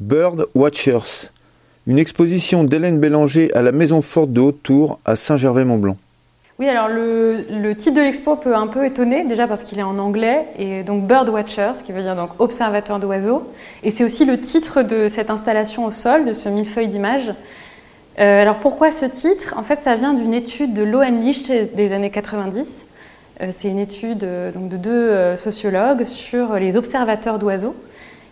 Bird 0.00 0.46
Watchers, 0.54 1.32
une 1.88 1.98
exposition 1.98 2.62
d'Hélène 2.62 3.00
Bélanger 3.00 3.52
à 3.52 3.62
la 3.62 3.72
Maison 3.72 4.00
Forte 4.00 4.32
de 4.32 4.40
Haute-Tour 4.40 5.00
à 5.04 5.16
Saint-Gervais-Mont-Blanc. 5.16 5.96
Oui, 6.60 6.68
alors 6.68 6.86
le, 6.88 7.72
titre 7.72 7.96
de 7.96 8.02
l'expo 8.02 8.36
peut 8.36 8.54
un 8.54 8.68
peu 8.68 8.84
étonner, 8.84 9.24
déjà 9.24 9.48
parce 9.48 9.64
qu'il 9.64 9.76
est 9.80 9.82
en 9.82 9.98
anglais, 9.98 10.44
et 10.56 10.84
donc 10.84 11.08
Bird 11.08 11.28
Watchers, 11.28 11.82
qui 11.84 11.90
veut 11.90 12.02
dire 12.02 12.14
donc 12.14 12.30
observateur 12.38 13.00
d'oiseaux. 13.00 13.42
Et 13.82 13.90
c'est 13.90 14.04
aussi 14.04 14.24
le 14.24 14.40
titre 14.40 14.82
de 14.82 15.08
cette 15.08 15.30
installation 15.30 15.84
au 15.84 15.90
sol, 15.90 16.26
de 16.26 16.32
ce 16.32 16.48
millefeuille 16.48 16.88
d'images. 16.88 17.32
Euh, 18.20 18.42
alors 18.42 18.60
pourquoi 18.60 18.92
ce 18.92 19.04
titre? 19.04 19.54
En 19.56 19.64
fait, 19.64 19.80
ça 19.80 19.96
vient 19.96 20.14
d'une 20.14 20.34
étude 20.34 20.74
de 20.74 20.84
Lohenlich 20.84 21.48
des 21.48 21.92
années 21.92 22.10
90. 22.10 22.86
Euh, 23.40 23.48
c'est 23.50 23.68
une 23.68 23.80
étude 23.80 24.22
euh, 24.22 24.52
donc, 24.52 24.68
de 24.68 24.76
deux 24.76 25.36
sociologues 25.36 26.04
sur 26.04 26.54
les 26.54 26.76
observateurs 26.76 27.40
d'oiseaux. 27.40 27.74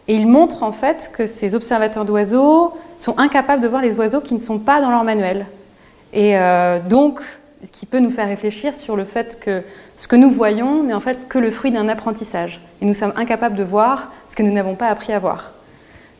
Et 0.09 0.15
ils 0.15 0.27
montrent 0.27 0.63
en 0.63 0.73
fait 0.73 1.11
que 1.13 1.27
ces 1.27 1.55
observateurs 1.55 2.05
d'oiseaux 2.05 2.73
sont 2.99 3.19
incapables 3.19 3.63
de 3.63 3.69
voir 3.69 3.83
les 3.83 3.97
oiseaux 3.97 4.21
qui 4.21 4.35
ne 4.35 4.39
sont 4.39 4.59
pas 4.59 4.81
dans 4.81 4.91
leur 4.91 5.05
manuel. 5.05 5.47
Et 6.13 6.39
euh, 6.39 6.79
donc, 6.81 7.21
ce 7.65 7.71
qui 7.71 7.87
peut 7.87 7.99
nous 7.99 8.11
faire 8.11 8.29
réfléchir 8.29 8.75
sur 8.75 8.97
le 8.97 9.05
fait 9.05 9.39
que 9.41 9.63
ce 9.97 10.07
que 10.07 10.17
nous 10.17 10.31
voyons 10.31 10.85
n'est 10.85 10.95
en 10.95 11.01
fait 11.01 11.29
que 11.29 11.39
le 11.39 11.51
fruit 11.51 11.73
d'un 11.73 11.89
apprentissage. 11.89 12.61
Et 12.81 12.87
nous 12.87 12.95
sommes 12.95 13.13
incapables 13.17 13.57
de 13.57 13.65
voir 13.65 14.13
ce 14.29 14.37
que 14.37 14.43
nous 14.43 14.53
n'avons 14.53 14.75
pas 14.75 14.89
appris 14.89 15.13
à 15.13 15.19
voir. 15.19 15.53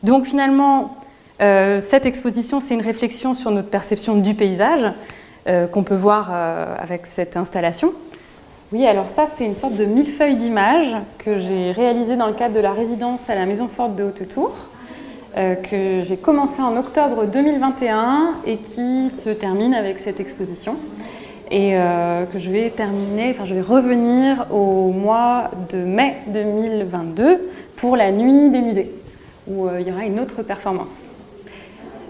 Donc 0.03 0.25
finalement, 0.25 0.97
euh, 1.41 1.79
cette 1.79 2.05
exposition, 2.05 2.59
c'est 2.59 2.73
une 2.73 2.81
réflexion 2.81 3.33
sur 3.33 3.51
notre 3.51 3.69
perception 3.69 4.15
du 4.15 4.33
paysage 4.33 4.91
euh, 5.47 5.67
qu'on 5.67 5.83
peut 5.83 5.95
voir 5.95 6.31
avec 6.31 7.05
cette 7.05 7.37
installation. 7.37 7.93
Oui, 8.73 8.85
alors 8.85 9.07
ça, 9.07 9.27
c'est 9.27 9.45
une 9.45 9.55
sorte 9.55 9.75
de 9.75 9.85
millefeuille 9.85 10.35
d'images 10.35 10.93
que 11.19 11.37
j'ai 11.37 11.71
réalisé 11.71 12.17
dans 12.17 12.27
le 12.27 12.33
cadre 12.33 12.53
de 12.53 12.59
la 12.59 12.73
résidence 12.73 13.29
à 13.29 13.35
la 13.35 13.45
Maison 13.45 13.69
Forte 13.69 13.95
de 13.95 14.03
Haute-Tour, 14.03 14.51
euh, 15.37 15.55
que 15.55 16.01
j'ai 16.01 16.17
commencé 16.17 16.61
en 16.61 16.75
octobre 16.75 17.27
2021 17.27 18.33
et 18.45 18.57
qui 18.57 19.09
se 19.09 19.29
termine 19.29 19.73
avec 19.73 19.99
cette 19.99 20.19
exposition. 20.19 20.75
Et 21.49 21.77
euh, 21.77 22.25
que 22.25 22.39
je 22.39 22.51
vais 22.51 22.69
terminer, 22.69 23.29
enfin 23.31 23.45
je 23.45 23.53
vais 23.53 23.61
revenir 23.61 24.47
au 24.51 24.91
mois 24.91 25.49
de 25.71 25.77
mai 25.77 26.17
2022 26.27 27.49
pour 27.77 27.95
la 27.95 28.11
nuit 28.11 28.49
des 28.49 28.59
musées, 28.59 28.91
où 29.47 29.67
euh, 29.67 29.79
il 29.79 29.87
y 29.87 29.91
aura 29.93 30.03
une 30.03 30.19
autre 30.19 30.43
performance. 30.43 31.09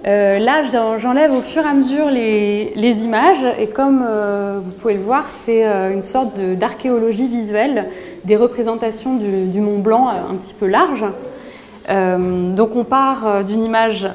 Euh, 0.08 0.40
là, 0.40 0.64
j'en- 0.64 0.98
j'enlève 0.98 1.34
au 1.34 1.42
fur 1.42 1.66
et 1.66 1.68
à 1.68 1.74
mesure 1.74 2.10
les, 2.10 3.04
images 3.04 3.46
et 3.60 3.68
comme 3.68 4.06
euh, 4.08 4.60
vous 4.64 4.72
pouvez 4.72 4.94
le 4.94 5.02
voir, 5.02 5.26
c'est 5.30 5.68
euh, 5.68 5.92
une 5.92 6.02
sorte 6.04 6.40
d'archéologie 6.40 7.28
visuelle 7.28 7.88
des 8.24 8.38
représentations 8.38 9.18
du, 9.18 9.60
Mont 9.60 9.80
Blanc 9.80 10.08
un 10.08 10.36
petit 10.36 10.54
peu 10.54 10.68
large. 10.68 11.06
Donc 11.90 12.76
on 12.76 12.84
part 12.84 13.46
d'une 13.46 13.64
image 13.64 14.10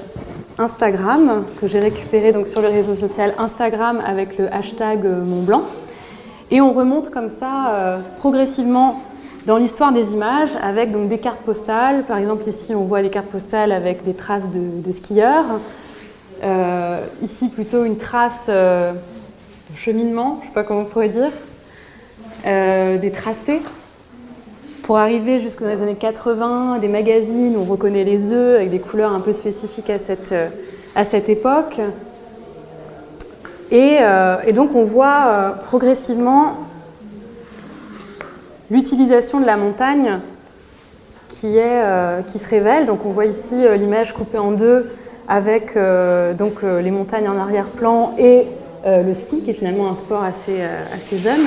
Instagram 0.58 1.44
que 1.58 1.66
j'ai 1.66 1.80
récupérée 1.80 2.30
donc 2.30 2.46
sur 2.46 2.60
le 2.60 2.68
réseau 2.68 2.94
social 2.94 3.32
Instagram 3.38 4.02
avec 4.06 4.36
le 4.36 4.52
hashtag 4.52 5.04
Mont 5.04 5.40
Blanc 5.40 5.62
et 6.50 6.60
on 6.60 6.72
remonte 6.74 7.08
comme 7.08 7.30
ça 7.30 7.98
progressivement 8.18 9.00
dans 9.46 9.56
l'histoire 9.56 9.90
des 9.92 10.12
images 10.12 10.50
avec 10.62 10.90
des 11.08 11.18
cartes 11.18 11.40
postales. 11.40 12.02
Par 12.02 12.18
exemple, 12.18 12.46
ici, 12.46 12.74
on 12.74 12.84
voit 12.84 13.00
des 13.00 13.08
cartes 13.08 13.28
postales 13.28 13.72
avec 13.72 14.04
des 14.04 14.14
traces 14.14 14.50
de 14.50 14.92
skieurs. 14.92 15.46
Euh, 16.42 16.98
ici, 17.22 17.48
plutôt 17.48 17.84
une 17.84 17.96
trace 17.96 18.46
euh, 18.48 18.92
de 18.92 19.76
cheminement, 19.76 20.38
je 20.40 20.46
ne 20.46 20.48
sais 20.48 20.54
pas 20.54 20.64
comment 20.64 20.80
on 20.80 20.84
pourrait 20.84 21.08
dire, 21.08 21.32
Euh, 22.46 22.98
des 22.98 23.12
tracés. 23.12 23.60
Pour 24.82 24.98
arriver 24.98 25.38
jusqu'aux 25.38 25.66
les 25.66 25.80
années 25.80 25.94
80, 25.94 26.78
des 26.80 26.88
magazines, 26.88 27.56
on 27.56 27.64
reconnaît 27.64 28.02
les 28.02 28.32
œufs 28.32 28.56
avec 28.56 28.70
des 28.70 28.80
couleurs 28.80 29.12
un 29.12 29.20
peu 29.20 29.32
spécifiques 29.32 29.90
à 29.90 30.00
cette, 30.00 30.34
à 30.96 31.04
cette 31.04 31.28
époque. 31.28 31.80
Et, 33.70 33.98
donc 34.52 34.74
on 34.74 34.82
voit 34.82 35.54
progressivement 35.66 36.56
l'utilisation 38.72 39.38
de 39.40 39.46
la 39.46 39.56
montagne 39.56 40.18
qui, 41.28 41.58
est, 41.58 42.24
qui 42.26 42.40
se 42.40 42.50
révèle. 42.50 42.86
Donc 42.86 43.06
on 43.06 43.12
voit 43.12 43.26
ici 43.26 43.54
l'image 43.76 44.12
coupée 44.14 44.38
en 44.38 44.50
deux 44.50 44.90
avec 45.28 45.76
euh, 45.76 46.34
donc, 46.34 46.64
euh, 46.64 46.80
les 46.80 46.90
montagnes 46.90 47.28
en 47.28 47.38
arrière-plan 47.38 48.14
et 48.18 48.44
euh, 48.86 49.02
le 49.02 49.14
ski, 49.14 49.42
qui 49.42 49.50
est 49.50 49.54
finalement 49.54 49.88
un 49.88 49.94
sport 49.94 50.22
assez, 50.22 50.60
assez 50.94 51.18
jeune. 51.18 51.46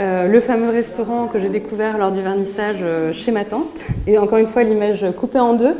Le 0.00 0.40
fameux 0.40 0.70
restaurant 0.70 1.26
que 1.26 1.40
j'ai 1.40 1.48
découvert 1.48 1.98
lors 1.98 2.12
du 2.12 2.20
vernissage 2.20 2.84
chez 3.12 3.32
ma 3.32 3.44
tante. 3.44 3.80
Et 4.06 4.16
encore 4.16 4.38
une 4.38 4.46
fois, 4.46 4.62
l'image 4.62 5.04
coupée 5.18 5.40
en 5.40 5.54
deux, 5.54 5.74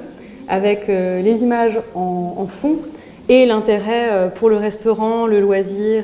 avec 0.49 0.88
les 0.88 1.43
images 1.43 1.78
en, 1.94 2.47
fond 2.49 2.78
et 3.28 3.47
l'intérêt 3.47 4.31
pour 4.34 4.49
le 4.49 4.56
restaurant, 4.56 5.26
le 5.28 5.41
loisir, 5.41 6.03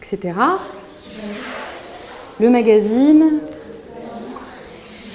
etc. 0.00 0.34
Le 2.38 2.48
magazine, 2.48 3.40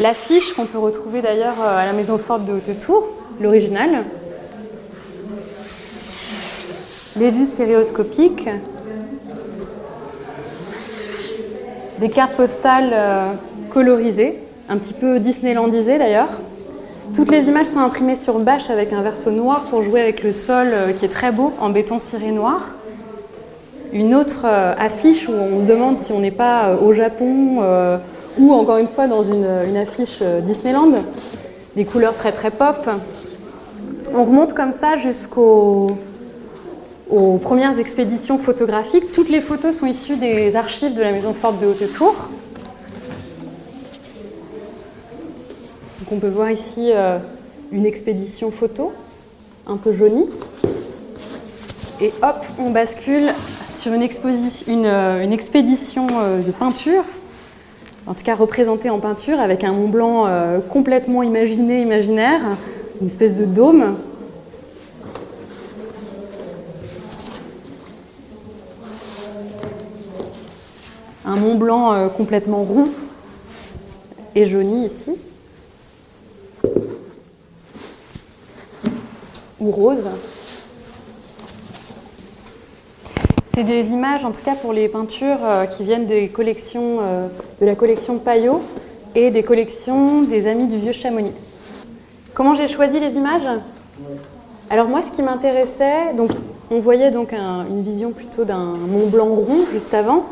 l'affiche 0.01 0.51
qu'on 0.53 0.65
peut 0.65 0.79
retrouver 0.79 1.21
d'ailleurs 1.21 1.61
à 1.61 1.85
la 1.85 1.93
Maison 1.93 2.17
Forte 2.17 2.43
de 2.43 2.53
Haute-Tour, 2.53 3.07
l'original. 3.39 4.03
Les 7.21 7.29
vues 7.29 7.45
stéréoscopiques, 7.45 8.49
des 11.99 12.09
cartes 12.09 12.33
postales 12.33 12.89
euh, 12.91 13.33
colorisées, 13.69 14.39
un 14.69 14.77
petit 14.77 14.93
peu 14.93 15.19
disneylandisées 15.19 15.99
d'ailleurs. 15.99 16.41
Toutes 17.13 17.29
les 17.29 17.47
images 17.47 17.67
sont 17.67 17.81
imprimées 17.81 18.15
sur 18.15 18.39
bâche 18.39 18.71
avec 18.71 18.91
un 18.91 19.03
verso 19.03 19.29
noir 19.29 19.65
pour 19.69 19.83
jouer 19.83 20.01
avec 20.01 20.23
le 20.23 20.33
sol 20.33 20.69
euh, 20.73 20.93
qui 20.93 21.05
est 21.05 21.09
très 21.09 21.31
beau 21.31 21.53
en 21.59 21.69
béton 21.69 21.99
ciré 21.99 22.31
noir. 22.31 22.73
Une 23.93 24.15
autre 24.15 24.45
euh, 24.45 24.73
affiche 24.79 25.29
où 25.29 25.33
on 25.33 25.59
se 25.59 25.65
demande 25.65 25.97
si 25.97 26.13
on 26.13 26.21
n'est 26.21 26.31
pas 26.31 26.75
au 26.75 26.91
Japon 26.91 27.99
ou 28.39 28.51
encore 28.51 28.77
une 28.77 28.87
fois 28.87 29.05
dans 29.05 29.21
une, 29.21 29.45
une 29.67 29.77
affiche 29.77 30.23
Disneyland. 30.41 30.93
Des 31.75 31.85
couleurs 31.85 32.15
très 32.15 32.31
très 32.31 32.49
pop. 32.49 32.89
On 34.11 34.23
remonte 34.23 34.55
comme 34.55 34.73
ça 34.73 34.97
jusqu'aux 34.97 35.85
aux 37.11 37.37
premières 37.37 37.77
expéditions 37.77 38.37
photographiques. 38.37 39.11
Toutes 39.11 39.29
les 39.29 39.41
photos 39.41 39.77
sont 39.77 39.85
issues 39.85 40.15
des 40.15 40.55
archives 40.55 40.95
de 40.95 41.01
la 41.01 41.11
Maison 41.11 41.33
Forte 41.33 41.59
de 41.59 41.67
Haute-Tour. 41.67 42.29
On 46.13 46.17
peut 46.17 46.27
voir 46.27 46.51
ici 46.51 46.91
euh, 46.93 47.19
une 47.71 47.85
expédition 47.85 48.51
photo, 48.51 48.91
un 49.65 49.77
peu 49.77 49.93
jaunie. 49.93 50.25
Et 52.01 52.11
hop, 52.21 52.43
on 52.59 52.69
bascule 52.69 53.29
sur 53.73 53.93
une, 53.93 54.01
une, 54.67 54.85
euh, 54.85 55.23
une 55.23 55.31
expédition 55.31 56.07
euh, 56.11 56.41
de 56.41 56.51
peinture, 56.51 57.05
en 58.07 58.13
tout 58.13 58.25
cas 58.25 58.35
représentée 58.35 58.89
en 58.89 58.99
peinture, 58.99 59.39
avec 59.39 59.63
un 59.63 59.71
Mont 59.71 59.87
Blanc 59.87 60.27
complètement 60.67 61.23
imaginé, 61.23 61.81
imaginaire, 61.81 62.41
une 62.99 63.07
espèce 63.07 63.35
de 63.35 63.45
dôme. 63.45 63.95
Un 71.31 71.37
Mont 71.37 71.55
Blanc 71.55 71.93
euh, 71.93 72.09
complètement 72.09 72.63
rond 72.63 72.89
et 74.35 74.45
jauni 74.45 74.85
ici. 74.85 75.13
Ou 79.61 79.71
rose. 79.71 80.09
C'est 83.53 83.63
des 83.63 83.91
images, 83.91 84.25
en 84.25 84.33
tout 84.33 84.41
cas 84.43 84.55
pour 84.55 84.73
les 84.73 84.89
peintures, 84.89 85.37
euh, 85.41 85.65
qui 85.67 85.85
viennent 85.85 86.05
des 86.05 86.27
collections, 86.27 86.97
euh, 86.99 87.27
de 87.61 87.65
la 87.65 87.75
collection 87.75 88.17
Payot 88.17 88.61
et 89.15 89.31
des 89.31 89.43
collections 89.43 90.23
des 90.23 90.47
Amis 90.47 90.67
du 90.67 90.79
Vieux 90.79 90.91
Chamonix. 90.91 91.31
Comment 92.33 92.55
j'ai 92.55 92.67
choisi 92.67 92.99
les 92.99 93.15
images? 93.15 93.47
Alors 94.69 94.89
moi, 94.89 95.01
ce 95.01 95.11
qui 95.11 95.21
m'intéressait, 95.21 96.13
on 96.69 96.79
voyait 96.79 97.11
donc 97.11 97.31
un- 97.31 97.65
une 97.69 97.83
vision 97.83 98.11
plutôt 98.11 98.43
d'un 98.43 98.65
Mont 98.65 99.07
Blanc 99.07 99.27
rond 99.27 99.65
juste 99.71 99.93
avant, 99.93 100.25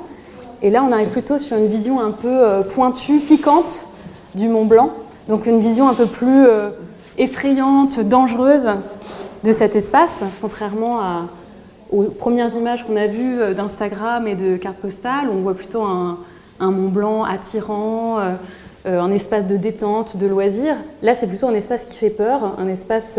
et 0.62 0.70
là 0.70 0.84
on 0.88 0.92
arrive 0.92 1.10
plutôt 1.10 1.38
sur 1.38 1.58
une 1.58 1.68
vision 1.68 2.00
un 2.00 2.12
peu 2.12 2.28
euh, 2.28 2.62
pointue, 2.62 3.20
piquante 3.20 3.88
du 4.36 4.48
Mont 4.48 4.66
Blanc, 4.66 4.92
donc 5.28 5.46
une 5.46 5.60
vision 5.60 5.88
un 5.88 5.94
peu 5.94 6.06
plus 6.06 6.46
euh, 6.48 6.70
effrayante, 7.18 8.00
dangereuse 8.00 8.70
de 9.44 9.54
cet 9.54 9.76
espace, 9.76 10.24
contrairement 10.42 11.00
aux 11.92 12.04
premières 12.04 12.54
images 12.56 12.86
qu'on 12.86 12.98
a 12.98 13.08
vues 13.08 13.42
euh, 13.42 13.54
d'Instagram 13.54 14.28
et 14.28 14.36
de 14.36 14.58
cartes 14.58 14.78
postales, 14.78 15.30
on 15.32 15.38
voit 15.38 15.56
plutôt 15.56 15.82
un, 15.82 16.18
Mont 16.62 16.90
Blanc 16.90 17.24
attirant, 17.24 18.18
un 18.86 19.12
espace 19.12 19.48
de 19.48 19.56
détente, 19.56 20.18
de 20.18 20.28
loisir. 20.28 20.76
Là, 21.02 21.16
c'est 21.16 21.28
plutôt 21.28 21.48
un 21.48 21.54
espace 21.54 21.86
qui 21.86 21.96
fait 21.96 22.10
peur, 22.10 22.58
un 22.60 22.68
espace 22.68 23.18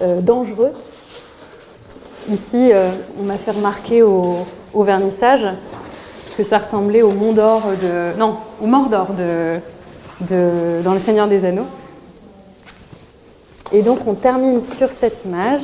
dangereux. 0.00 0.70
Ici, 2.30 2.70
on 3.20 3.24
m'a 3.24 3.34
fait 3.34 3.50
remarquer 3.50 4.04
au 4.04 4.44
vernissage 4.74 5.44
que 6.36 6.44
ça 6.44 6.58
ressemblait 6.58 7.02
au 7.02 7.10
Mont 7.12 7.32
d'Or 7.32 7.62
de. 7.80 8.18
Non, 8.18 8.36
au 8.60 8.66
Mordor 8.66 9.12
de, 9.12 9.58
de, 10.20 10.82
dans 10.82 10.92
Le 10.92 10.98
Seigneur 10.98 11.28
des 11.28 11.44
Anneaux. 11.44 11.66
Et 13.72 13.82
donc 13.82 14.06
on 14.06 14.14
termine 14.14 14.60
sur 14.60 14.90
cette 14.90 15.24
image. 15.24 15.62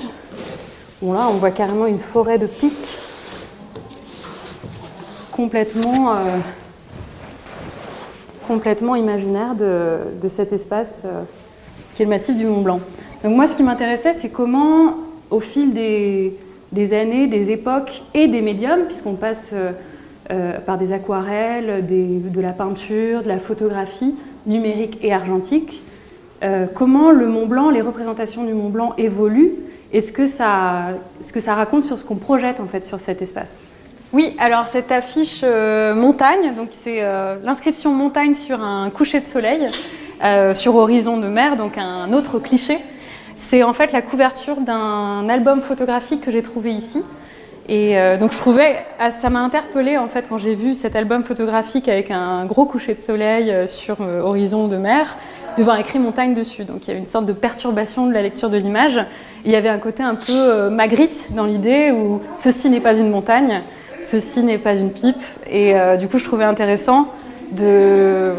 Bon 1.03 1.13
là 1.13 1.27
on 1.31 1.35
voit 1.35 1.51
carrément 1.51 1.87
une 1.87 1.99
forêt 1.99 2.39
de 2.39 2.47
pics 2.47 2.99
complètement, 5.39 6.17
euh, 6.17 6.37
complètement 8.49 8.97
imaginaire 8.97 9.55
de, 9.55 10.27
cet 10.27 10.53
espace 10.53 11.03
euh, 11.05 11.23
qui 11.95 12.03
est 12.03 12.07
le 12.07 12.11
massif 12.11 12.37
du 12.37 12.45
Mont 12.45 12.63
Blanc. 12.63 12.81
Donc 13.23 13.37
moi 13.37 13.47
ce 13.47 13.55
qui 13.55 13.63
m'intéressait 13.63 14.15
c'est 14.15 14.31
comment 14.31 14.95
au 15.31 15.41
fil 15.41 15.75
des, 15.75 16.93
années, 16.93 17.27
des 17.27 17.51
époques 17.51 18.03
et 18.15 18.27
des 18.27 18.41
médiums, 18.41 18.87
puisqu'on 18.87 19.15
passe 19.15 19.51
euh, 19.53 19.73
par 20.67 20.77
des 20.79 20.93
aquarelles, 20.93 21.87
de 21.87 22.41
la 22.41 22.53
peinture, 22.53 23.23
de 23.23 23.29
la 23.29 23.39
photographie 23.39 24.15
numérique 24.47 24.99
et 25.03 25.13
argentique, 25.13 25.83
euh, 26.43 26.67
comment 26.73 27.11
le 27.11 27.27
Mont 27.27 27.47
Blanc, 27.47 27.71
les 27.71 27.83
représentations 27.83 28.45
du 28.45 28.55
Mont 28.55 28.71
Blanc 28.71 28.95
évoluent? 28.97 29.53
Et 29.93 30.01
ce 30.01 30.13
que 30.13 30.27
ça, 30.27 30.91
ce 31.21 31.33
que 31.33 31.41
ça 31.41 31.55
raconte 31.55 31.83
sur 31.83 31.99
ce 31.99 32.05
qu'on 32.05 32.17
projette 32.17 32.61
en 32.61 32.67
fait 32.67 32.85
sur 32.85 33.01
cet 33.01 33.23
espace? 33.23 33.65
Oui, 34.13 34.35
alors 34.39 34.69
cette 34.69 34.93
affiche 34.93 35.41
euh, 35.43 35.95
montagne, 35.95 36.55
donc 36.55 36.69
c'est 36.71 37.03
euh, 37.03 37.37
l'inscription 37.43 37.93
montagne 37.93 38.35
sur 38.35 38.63
un 38.63 38.91
coucher 38.91 39.21
de 39.21 39.25
soleil 39.25 39.69
sur 40.55 40.75
horizon 40.75 41.19
de 41.19 41.29
mer, 41.29 41.55
donc 41.55 41.79
un 41.79 42.13
autre 42.13 42.41
cliché. 42.41 42.79
C'est 43.37 43.63
en 43.63 43.73
fait 43.73 43.93
la 43.93 44.03
couverture 44.03 44.57
d'un 44.57 45.29
album 45.29 45.61
photographique 45.61 46.23
que 46.23 46.33
j'ai 46.33 46.43
trouvé 46.43 46.73
ici. 46.73 47.05
Et 47.71 47.97
donc 48.19 48.33
je 48.33 48.39
trouvais, 48.39 48.77
ah, 48.99 49.11
ça 49.11 49.29
m'a 49.29 49.41
interpellée 49.41 49.99
en 49.99 50.09
fait 50.09 50.27
quand 50.27 50.39
j'ai 50.39 50.55
vu 50.55 50.73
cet 50.73 50.97
album 50.97 51.23
photographique 51.23 51.87
avec 51.89 52.11
un 52.11 52.47
gros 52.47 52.65
coucher 52.65 52.95
de 52.95 52.99
soleil 52.99 53.69
sur 53.69 53.99
horizon 54.01 54.69
de 54.69 54.77
mer 54.77 55.19
de 55.59 55.63
voir 55.65 55.79
écrit 55.79 55.99
montagne 55.99 56.35
dessus. 56.35 56.65
Donc 56.65 56.85
il 56.85 56.89
y 56.89 56.91
avait 56.93 57.01
une 57.01 57.07
sorte 57.07 57.27
de 57.27 57.33
perturbation 57.33 58.07
de 58.07 58.15
la 58.15 58.23
lecture 58.23 58.49
de 58.49 58.57
l'image. 58.57 59.01
Il 59.45 59.51
y 59.51 59.57
avait 59.57 59.69
un 59.69 59.79
côté 59.79 60.05
un 60.05 60.15
peu 60.15 60.33
euh, 60.33 60.71
Magritte 60.71 61.33
dans 61.35 61.45
l'idée 61.45 61.91
où 61.91 62.23
ceci 62.37 62.71
n'est 62.71 62.81
pas 62.81 62.97
une 62.97 63.11
montagne, 63.11 63.63
ceci 64.01 64.43
n'est 64.43 64.59
pas 64.59 64.77
une 64.77 64.93
pipe. 64.93 65.21
Et 65.51 65.75
euh, 65.75 65.97
du 65.97 66.09
coup, 66.09 66.19
je 66.19 66.25
trouvais 66.25 66.45
intéressant 66.45 67.09
de, 67.51 68.35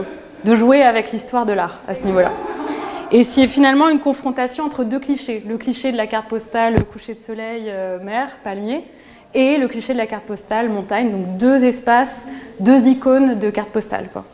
jouer 0.46 0.82
avec 0.82 1.12
l'histoire 1.12 1.46
de 1.46 1.52
l'art 1.52 1.82
à 1.90 1.94
ce 1.94 2.04
niveau-là. 2.04 2.32
Et 3.12 3.24
c'est 3.24 3.48
finalement 3.48 3.90
une 3.90 4.00
confrontation 4.00 4.64
entre 4.64 4.86
deux 4.86 5.00
clichés. 5.00 5.44
Le 5.46 5.58
cliché 5.58 5.92
de 5.92 5.98
la 5.98 6.08
carte 6.08 6.28
postale, 6.28 6.75
le 6.78 6.84
coucher 6.84 7.16
de 7.16 7.20
soleil, 7.20 7.64
euh, 7.68 8.00
mer, 8.02 8.30
palmier, 8.44 8.84
et 9.34 9.58
le 9.58 9.68
cliché 9.68 9.94
de 9.94 9.98
la 9.98 10.08
carte 10.08 10.26
postale, 10.26 10.70
montagne. 10.70 11.12
Donc 11.12 11.38
deux 11.38 11.64
espaces, 11.64 12.28
deux 12.60 12.88
icônes 12.88 13.38
de 13.38 13.50
carte 13.50 13.70
postale. 13.70 14.10
Quoi. 14.12 14.26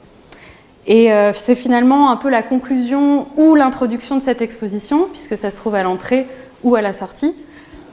Et 0.88 1.12
euh, 1.12 1.34
c'est 1.34 1.56
finalement 1.56 2.12
un 2.12 2.18
peu 2.18 2.30
la 2.30 2.44
conclusion 2.44 3.28
ou 3.38 3.56
l'introduction 3.56 4.18
de 4.18 4.22
cette 4.22 4.42
exposition, 4.42 5.08
puisque 5.12 5.36
ça 5.36 5.50
se 5.50 5.58
trouve 5.58 5.76
à 5.76 5.84
l'entrée 5.84 6.28
ou 6.64 6.76
à 6.76 6.82
la 6.82 6.94
sortie, 6.94 7.34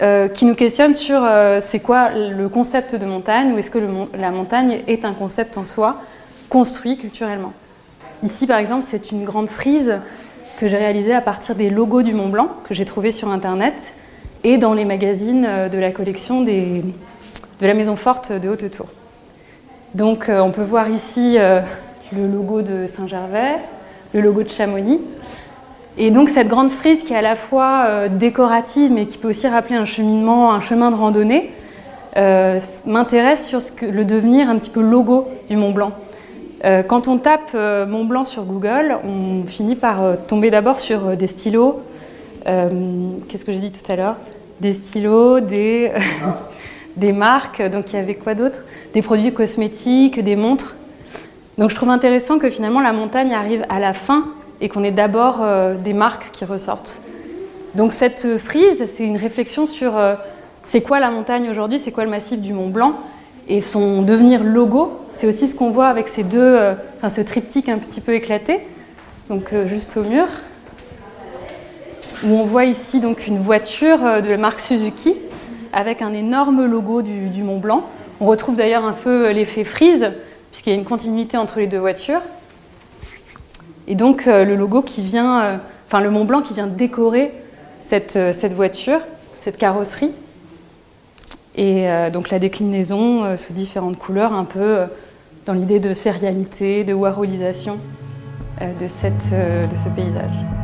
euh, 0.02 0.28
qui 0.28 0.44
nous 0.44 0.54
questionne 0.54 0.94
sur 0.94 1.22
euh, 1.24 1.58
c'est 1.60 1.80
quoi 1.80 2.10
le 2.10 2.48
concept 2.48 2.94
de 2.94 3.06
montagne, 3.06 3.52
ou 3.52 3.58
est-ce 3.58 3.70
que 3.70 3.78
la 4.18 4.30
montagne 4.30 4.80
est 4.86 5.04
un 5.04 5.12
concept 5.12 5.56
en 5.56 5.64
soi, 5.64 6.02
construit 6.48 6.98
culturellement. 6.98 7.52
Ici, 8.22 8.46
par 8.46 8.58
exemple, 8.58 8.84
c'est 8.86 9.10
une 9.10 9.24
grande 9.24 9.48
frise 9.48 9.98
que 10.58 10.68
j'ai 10.68 10.76
réalisée 10.76 11.14
à 11.14 11.22
partir 11.22 11.54
des 11.54 11.70
logos 11.70 12.02
du 12.02 12.12
Mont 12.12 12.28
Blanc, 12.28 12.48
que 12.64 12.74
j'ai 12.74 12.84
trouvé 12.84 13.10
sur 13.10 13.28
Internet, 13.28 13.94
et 14.44 14.58
dans 14.58 14.74
les 14.74 14.84
magazines 14.84 15.48
de 15.72 15.78
la 15.78 15.90
collection 15.90 16.42
de 16.42 16.82
la 17.60 17.74
Maison 17.74 17.96
Forte 17.96 18.32
de 18.32 18.48
Haute-Tour. 18.48 18.86
Donc 19.94 20.28
on 20.28 20.50
peut 20.50 20.64
voir 20.64 20.88
ici 20.88 21.36
le 21.36 22.26
logo 22.26 22.62
de 22.62 22.86
Saint-Gervais, 22.86 23.56
le 24.12 24.20
logo 24.20 24.42
de 24.42 24.48
Chamonix. 24.48 25.00
Et 25.98 26.10
donc 26.10 26.30
cette 26.30 26.48
grande 26.48 26.70
frise 26.70 27.04
qui 27.04 27.12
est 27.12 27.16
à 27.16 27.22
la 27.22 27.36
fois 27.36 27.84
euh, 27.86 28.08
décorative 28.08 28.90
mais 28.90 29.06
qui 29.06 29.18
peut 29.18 29.28
aussi 29.28 29.46
rappeler 29.46 29.76
un 29.76 29.84
cheminement, 29.84 30.52
un 30.52 30.60
chemin 30.60 30.90
de 30.90 30.96
randonnée, 30.96 31.50
euh, 32.16 32.58
m'intéresse 32.86 33.46
sur 33.46 33.60
le 33.82 34.04
devenir 34.04 34.48
un 34.48 34.56
petit 34.56 34.70
peu 34.70 34.80
logo 34.80 35.28
du 35.50 35.56
Mont 35.56 35.72
Blanc. 35.72 35.92
Euh, 36.64 36.82
quand 36.82 37.08
on 37.08 37.18
tape 37.18 37.54
Mont 37.54 38.04
Blanc 38.04 38.24
sur 38.24 38.44
Google, 38.44 38.96
on 39.04 39.44
finit 39.46 39.76
par 39.76 40.16
tomber 40.26 40.50
d'abord 40.50 40.78
sur 40.78 41.16
des 41.16 41.26
stylos. 41.26 41.80
Qu'est-ce 42.44 43.44
que 43.44 43.52
j'ai 43.52 43.60
dit 43.60 43.70
tout 43.72 43.90
à 43.90 43.96
l'heure? 43.96 44.16
Des 44.60 44.72
stylos, 44.72 45.40
des, 45.40 45.92
des 46.96 47.12
marques. 47.12 47.62
Donc 47.62 47.92
il 47.92 47.96
y 47.96 47.98
avait 47.98 48.14
quoi 48.14 48.34
d'autre? 48.34 48.60
Des 48.94 49.02
produits 49.02 49.32
cosmétiques, 49.32 50.22
des 50.22 50.36
montres. 50.36 50.76
Donc 51.58 51.70
je 51.70 51.74
trouve 51.74 51.90
intéressant 51.90 52.38
que 52.38 52.48
finalement 52.48 52.80
la 52.80 52.92
montagne 52.92 53.34
arrive 53.34 53.64
à 53.68 53.78
la 53.78 53.92
fin 53.92 54.24
et 54.60 54.68
qu'on 54.68 54.82
ait 54.84 54.90
d'abord 54.90 55.40
euh, 55.42 55.74
des 55.74 55.92
marques 55.92 56.30
qui 56.32 56.44
ressortent. 56.44 57.00
Donc 57.74 57.92
cette 57.92 58.38
frise, 58.38 58.84
c'est 58.86 59.04
une 59.04 59.16
réflexion 59.16 59.66
sur 59.66 59.96
euh, 59.96 60.14
c'est 60.62 60.80
quoi 60.80 61.00
la 61.00 61.10
montagne 61.10 61.50
aujourd'hui, 61.50 61.78
c'est 61.78 61.90
quoi 61.90 62.04
le 62.04 62.10
massif 62.10 62.40
du 62.40 62.52
Mont 62.52 62.68
Blanc? 62.68 62.94
Et 63.48 63.60
son 63.60 64.02
devenir 64.02 64.44
logo. 64.44 65.00
C'est 65.12 65.26
aussi 65.26 65.48
ce 65.48 65.54
qu'on 65.54 65.70
voit 65.70 65.88
avec 65.88 66.08
ces 66.08 66.22
deux, 66.22 66.38
euh, 66.38 66.74
enfin 66.96 67.08
ce 67.08 67.20
triptyque 67.20 67.68
un 67.68 67.78
petit 67.78 68.00
peu 68.00 68.14
éclaté, 68.14 68.60
donc 69.28 69.52
juste 69.66 69.96
au 69.96 70.02
mur, 70.02 70.26
où 72.24 72.34
on 72.34 72.44
voit 72.44 72.64
ici 72.64 73.00
donc 73.00 73.26
une 73.26 73.38
voiture 73.38 73.98
de 73.98 74.28
la 74.28 74.36
marque 74.36 74.60
Suzuki 74.60 75.14
avec 75.72 76.02
un 76.02 76.12
énorme 76.12 76.64
logo 76.64 77.02
du, 77.02 77.42
Mont 77.42 77.58
Blanc. 77.58 77.84
On 78.20 78.26
retrouve 78.26 78.56
d'ailleurs 78.56 78.84
un 78.84 78.92
peu 78.92 79.30
l'effet 79.30 79.64
frise 79.64 80.10
puisqu'il 80.50 80.70
y 80.70 80.72
a 80.74 80.78
une 80.78 80.84
continuité 80.84 81.36
entre 81.36 81.58
les 81.58 81.66
deux 81.66 81.78
voitures. 81.78 82.20
Et 83.88 83.94
donc 83.94 84.26
euh, 84.26 84.44
le 84.44 84.54
logo 84.54 84.82
qui 84.82 85.02
vient, 85.02 85.42
euh, 85.42 85.56
enfin 85.86 86.00
le 86.00 86.10
Mont 86.10 86.24
Blanc 86.24 86.42
qui 86.42 86.54
vient 86.54 86.66
décorer 86.66 87.32
cette, 87.80 88.16
euh, 88.16 88.32
voiture, 88.54 89.00
cette 89.40 89.56
carrosserie. 89.56 90.12
Et 91.54 91.86
donc 92.14 92.30
la 92.30 92.38
déclinaison 92.38 93.36
sous 93.36 93.52
différentes 93.52 93.98
couleurs, 93.98 94.32
un 94.32 94.46
peu 94.46 94.84
dans 95.44 95.52
l'idée 95.52 95.80
de 95.80 95.92
sérialité, 95.92 96.82
de 96.82 96.94
warholisation 96.94 97.76
de 98.62 98.86
ce 98.86 99.88
paysage. 99.94 100.61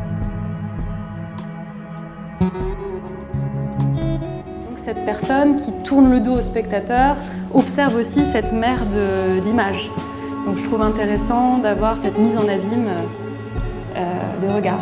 Cette 4.89 5.05
personne 5.05 5.59
qui 5.59 5.71
tourne 5.85 6.11
le 6.11 6.19
dos 6.19 6.39
au 6.39 6.41
spectateur 6.41 7.15
observe 7.53 7.95
aussi 7.95 8.23
cette 8.23 8.55
mer 8.55 8.83
d'images. 9.45 9.91
Donc 10.47 10.57
je 10.57 10.65
trouve 10.65 10.81
intéressant 10.81 11.59
d'avoir 11.59 11.99
cette 11.99 12.17
mise 12.17 12.39
en 12.39 12.45
abîme 12.45 12.89
euh, 13.97 14.19
de 14.41 14.51
regard. 14.51 14.81